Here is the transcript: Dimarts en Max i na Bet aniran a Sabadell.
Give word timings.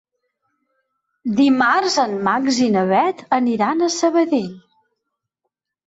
Dimarts 1.41 1.99
en 2.05 2.17
Max 2.29 2.59
i 2.71 2.73
na 2.79 2.87
Bet 2.95 3.25
aniran 3.41 3.87
a 3.91 3.95
Sabadell. 4.01 4.53